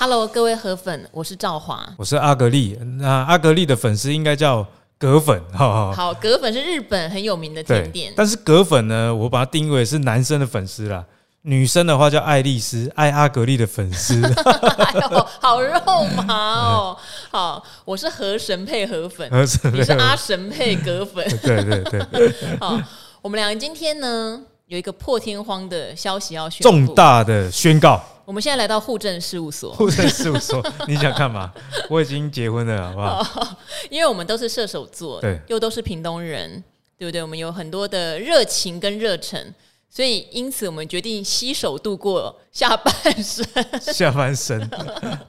[0.00, 2.78] Hello，各位河粉，我是赵华，我是阿格力。
[3.00, 4.64] 那阿格力的粉丝应该叫
[4.96, 5.92] 葛粉，哈。
[5.92, 11.04] 好，葛粉是日本很有名的甜点，但是葛粉呢，我把它定位是男生的粉丝啦。
[11.42, 14.22] 女生的话叫爱丽丝，爱阿格力的粉丝。
[14.22, 15.80] 哎呦，好肉
[16.16, 16.96] 麻哦！
[17.32, 21.28] 好，我是河神配河粉，河神你是阿神配葛粉。
[21.42, 22.32] 对 对对。
[22.60, 22.80] 好，
[23.20, 28.00] 我们两个今天呢有一个破天荒的消息要宣重大的宣告。
[28.28, 29.72] 我们现在来到户政事务所。
[29.72, 31.50] 户政事务所， 你想干嘛？
[31.88, 33.22] 我已经结婚了，好不好？
[33.40, 33.56] 哦，
[33.88, 36.62] 因为我们都是射手座，对，又都是屏东人，
[36.98, 37.22] 对不对？
[37.22, 39.54] 我们有很多的热情跟热忱，
[39.88, 42.92] 所以因此我们决定携手度过下半
[43.24, 43.42] 生。
[43.80, 44.60] 下半生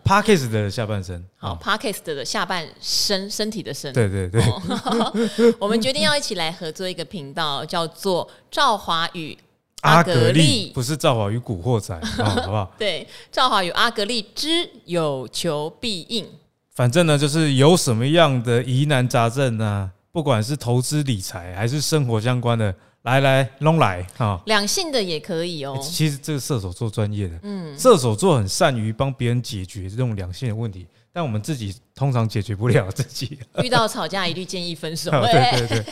[0.04, 3.94] p a r k e s 的下半生，好 p a r k e s 的下半身，身体的身。
[3.94, 4.42] 对对对。
[4.42, 5.14] 哦，
[5.58, 9.38] 我们决定要一起来合作一个频道，叫做赵华与。
[9.82, 12.72] 阿格力不是赵华与古惑仔， 好不好？
[12.78, 16.26] 对，赵华与阿格力之有求必应。
[16.74, 24.42] 反正呢，就是有什么样的疑难杂症呢，不管是投资理财还是生活相关的，来来弄来啊。
[24.46, 25.78] 两性的也可以哦。
[25.82, 30.88] 其实这个射手座专业的，嗯，射手座很善于帮别人解决这种两性的问题。
[31.12, 35.12] 但我们自己通常解决不了自己， 遇到吵架一律建议分手。
[35.12, 35.84] 对对对，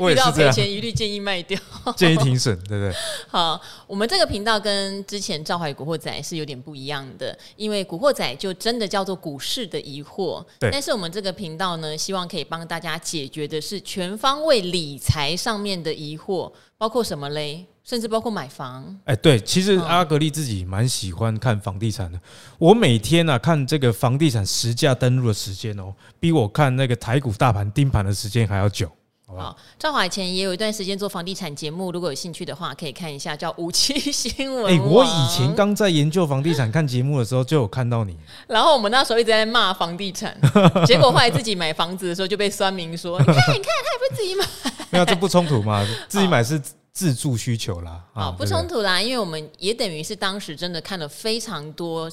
[0.10, 1.60] 遇到赔钱一律建议卖掉，
[1.94, 2.92] 建议停损，对不对？
[3.28, 10.70] 好，我们这个频道跟之前赵怀古惑仔是有点不一样的，因为古惑仔就真的叫做股市的疑惑，对。
[10.70, 17.66] 但是我们这个频道呢，希望可以帮大家解决的是全方位理财上面的疑惑，包括什么嘞？
[17.82, 22.20] 甚至包括买房，哎，对，其实阿格力自己蛮喜欢看房地产的。
[22.58, 28.90] 我每天啊看这个房地产实价登录的时间哦，比我看那个台股大盘盯盘的时间还要久。
[29.36, 34.66] 好，赵华以前也有一段时间做房地产节目，如果有兴趣的话，可以看一下叫五七新闻。
[34.66, 38.16] 哎，我以前刚在研究房地产看节目的时候，就有看到你。
[38.46, 40.34] 然后我们那时候一直在骂房地产，
[40.86, 44.46] 结果后来自己买房子的时候就被酸民说：“你看，你看，他也不自己买。”
[44.90, 45.86] 没有，这不冲突嘛？
[46.08, 46.60] 自己买是。
[46.90, 52.10] 自住需求啦，啊，不冲突啦，因为我们也等于是当时真的看了非常多，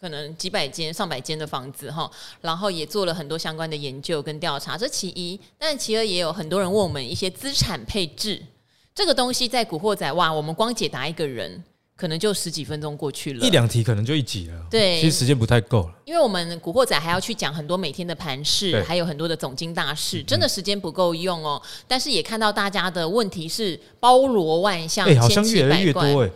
[0.00, 2.10] 可能几百间、上百间的房子哈，
[2.40, 5.38] 然后也做了很多相关的研究跟调查，这其一。
[5.58, 8.42] 但其二也有很多人问我们一些资产配置
[8.94, 11.64] 这个东西，在古惑仔哇，我们光解答一个人。
[11.98, 14.66] 可能就十几分钟过去了，一两题可能就一集了。
[14.70, 21.60] 对，其实时间不太够了，因为我们古惑仔还要去讲很多每天的盘势，还有很多的总经大事，真的时间不够用哦。
[21.88, 26.30] 但是也看到大家的问题是包罗万象，欸、好像越来越多哎。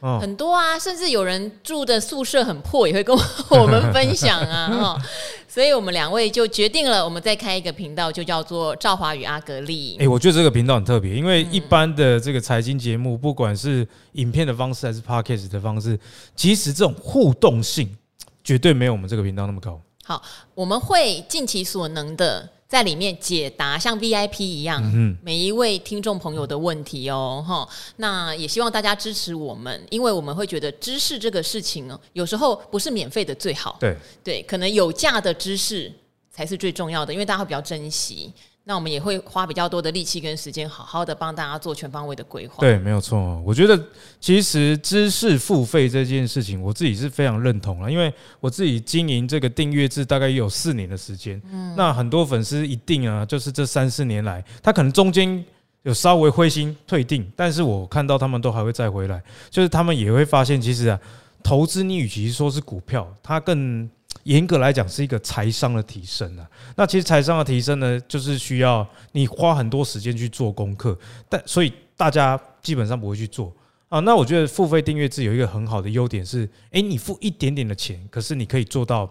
[0.00, 3.16] 哦、很多啊，甚至有人住的宿舍很破，也会跟
[3.50, 5.02] 我 们分享啊，哈。
[5.48, 9.96] 所以我们两位就决定了，我们再开一个频道，就叫做赵华与阿格丽。
[9.98, 15.98] 哎、欸，我觉得这个频道很特别，因为一般的这个财经节目，不管是影片的方式还是 Podcast 的方式，
[16.36, 17.96] 其实这种互动性
[18.44, 19.80] 绝对没有我们这个频道那么高。
[20.04, 20.22] 好，
[20.54, 22.48] 我们会尽其所能的。
[22.68, 24.82] 在里面解答像 VIP 一样
[25.22, 33.96] 每一位听众朋友的问题哦，哈，那也希望大家支持我们，因为我们会觉得知识这个事情呢，有时候不是免费的最好，对。
[34.22, 35.90] 对，可能有价的知识
[36.30, 38.30] 才是最重要的，因为大家会比较珍惜。
[38.68, 42.56] 那我们也会花比较多的力气跟时间，好好的帮大家做全方位的规划。
[42.60, 43.40] 对，没有错。
[43.40, 43.82] 我觉得
[44.20, 51.40] 其实知识付费这件事情，我自己是非常认同了，因为我自己经营这个订阅制大概也有四年的时间。
[51.50, 55.42] 嗯，那很多粉丝一定啊，就是这三四年来，他可能中间
[55.84, 61.00] 有稍微灰心退订，但是我看到他们都还会再回来，就是他们也会发现，其实啊，
[61.42, 63.88] 投资你与其说是股票，它更。
[64.28, 66.46] 严格来讲是一个财商的提升啊，
[66.76, 70.96] 那其实财商的提升呢，就是需要你花很多时间去做功课，
[71.30, 73.50] 但所以大家基本上不会去做
[73.88, 74.00] 啊。
[74.00, 79.10] 那我觉得付费订阅制有一个很好的优点是，诶，你付一点点的钱，可是你可以做到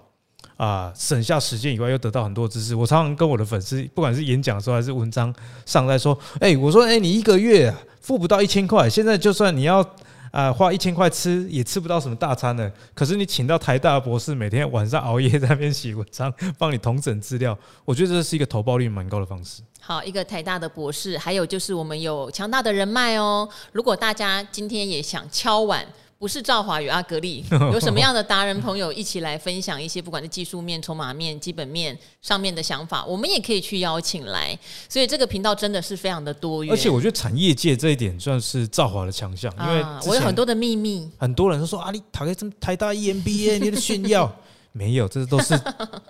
[0.55, 2.75] 啊，省下时间以外又得到很多知识。
[2.75, 5.33] 我常常跟我的粉丝，不管是演讲的时候还是文章
[5.65, 9.83] 上在说，诶，我说，诶，你一个月付不到一千块，现在就算你要。
[10.31, 12.71] 啊，花一千块吃也吃不到什么大餐的。
[12.93, 19.61] 可是你请到台大的博士，每天晚上熬夜在那边写文章，帮你统整资料，我觉得这是一个投报率蛮高的方式。
[19.79, 23.47] 好，一个台大的博士，还有就是我们有强大的人脉哦。
[23.71, 25.85] 如果大家今天也想敲碗。
[26.19, 34.57] 不是赵华与阿格力， 有什么样的达人朋友一起来分享一些不管是技术面、筹码面、基本面上面的想法，我们也可以去邀请来。
[34.89, 41.07] 所以这个频道真的是非常的多元，而且我觉得产业界这一点算是赵华的强项，因为我有很多的秘密。
[41.19, 44.33] 很多人都说啊，你台这台大 EMBA，你的炫耀
[44.73, 45.59] 没有，这都是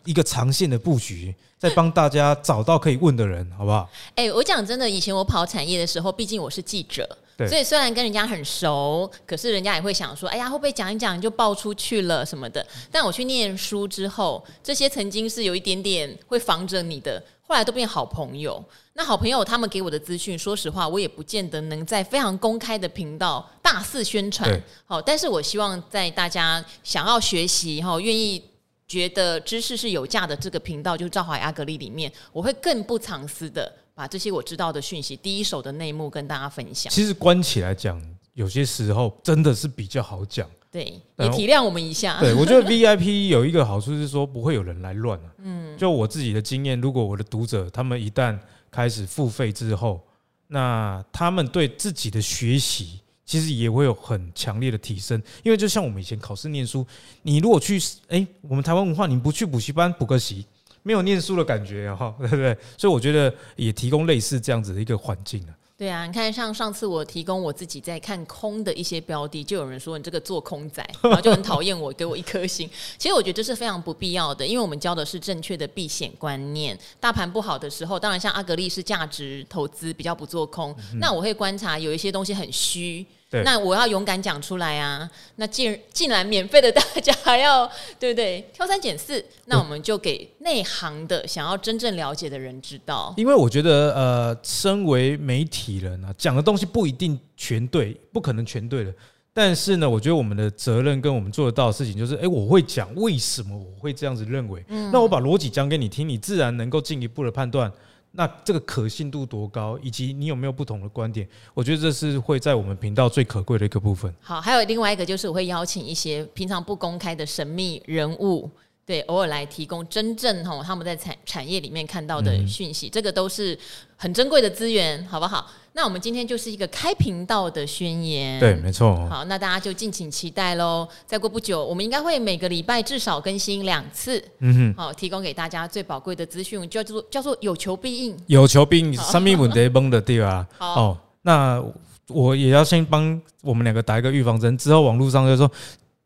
[0.06, 3.90] 一个长线的布局，在帮大家找到可以问的人，好不好？
[4.16, 7.18] 哎，我讲真的，以前我跑产业的时候，毕竟我是记者。
[7.38, 12.66] 对所以虽然跟人家很熟，可是人家也会想说，哎呀，会不会讲一讲就爆出去了什么的？
[12.92, 18.64] 但我去念书之后，这些曾经是有一点点会防着你的，后来都变好朋友。
[18.94, 24.60] 那好朋友他们给我的资讯，说实话，我也不见得能在非常公开的频道大肆宣传。
[24.86, 28.44] 好，但是我希望在大家想要学习哈，愿意
[28.88, 33.72] 觉得知识是有价的这个频道，就是赵华与阿格丽里面，我会更不藏私的。
[33.98, 36.94] 把这些我知道的讯息，第一手的内幕跟大家分享。
[36.94, 38.00] 其实关起来讲，
[38.36, 40.48] 有些时候真的是比较好讲。
[40.72, 42.20] 对，也体谅我们一下。
[42.20, 45.32] 对，我觉得 VIP 有一个好处是说不会有人来乱啊。
[45.40, 48.38] 嗯，就我自己的经验，如果我的读者他们一旦
[48.70, 50.00] 开始付费之后，
[50.46, 55.20] 那他们对自己的学习其实也会有很强烈的提升。
[55.44, 56.86] 因为就像我们以前考试念书，
[57.24, 60.46] 你如果去哎，我们台湾文化，你不去补习班补个习。
[60.88, 62.58] 没有念书的感觉哈， 对不对？
[62.78, 65.52] 所以我觉得也提供类似这样子的一个环境啊。
[65.78, 72.68] 对啊，你看像上次我提供我自己在看空的一些标的，就有人说你这个做空仔， 然后就很讨厌我，给我一颗星。
[72.98, 76.76] 其实我觉得这是非常不必要的，因为我们教的是正确的避险观念。
[77.02, 80.74] 大盘不好的时候，当然像阿格力是价值投资，比较不做空。
[81.02, 83.06] 那我会观察有一些东西很虚。
[83.30, 85.10] 对那我要勇敢讲出来啊！
[85.36, 87.70] 那既既然免费的，大家还要
[88.00, 88.50] 对不对？
[88.54, 93.14] 挑三拣四，那我们就给内行的、想要真正了解的人知道。
[93.18, 98.94] 因为我觉得，呃，身为媒体人啊，讲的东西不一定全对，不可能全对的。
[99.34, 104.64] 但是呢，我觉得我们的责任跟我们做得到的事情，就是，哎，我会讲为什么我会这样子认为。
[104.70, 107.70] 嗯，那我把逻辑讲给你听，你自然能够进一步的判断。
[108.12, 111.28] 那这个可信度多高，以及你有没有不同的观点？
[111.54, 114.14] 我觉得这是会在我们频道最可贵的一个部分。
[114.22, 118.50] 好，还有另外一个就是我会邀请一些平常不公开的神秘人物。
[118.86, 123.60] 对，偶尔来提供真正吼他们在产产业里面看到的讯息，嗯、这个都是
[123.98, 125.46] 很珍贵的资源，好不好？
[125.78, 129.08] 那我们今天就是一个开频道的宣言，对，没错。
[129.08, 130.88] 好，那大家就敬请期待喽。
[131.06, 140.48] 再过不久，我们应该会每个礼拜至少更新两次，嗯哼，好，提供给大家最宝贵的资讯，叫做叫做有求必应，有求必应，上面问题蒙的对吧？
[140.58, 141.64] 好哦，那
[142.08, 145.52] 我也要先帮我们两个打一个预防针，之后网络上就说，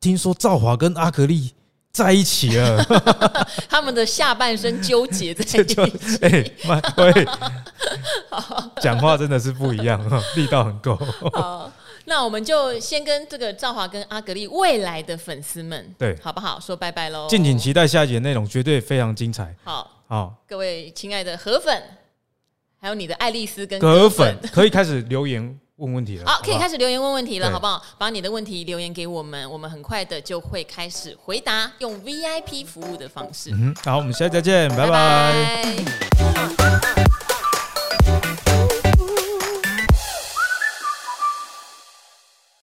[0.01, 1.50] 听说赵华跟阿格力。
[1.91, 2.83] 在一起了，
[3.69, 6.17] 他们的下半身纠结在 一起。
[6.21, 6.31] 哎，
[6.95, 7.27] 对，
[8.81, 10.01] 讲话真的是不一样，
[10.35, 10.95] 力道很够。
[11.33, 11.71] 好，
[12.05, 16.59] 那我们就先跟这个赵华跟阿格力未来的粉丝们，对，好不好？
[16.59, 17.27] 说拜拜喽！
[17.29, 19.53] 敬请期待下一集的内容，绝对非常精彩。
[19.63, 21.83] 好，好，各位亲爱的河粉，
[22.79, 25.59] 还有你的爱丽丝跟葛粉，可以开始留言。
[25.81, 27.83] 问问题了，好，可以开始留言问问题了，好不好？
[27.97, 33.49] 把你的问题留言给我们，我们很快的就会开始回答，用 VIP 服务的方式。
[33.51, 35.65] 嗯，好，我们下次再见，拜拜。
[36.47, 36.90] 拜拜。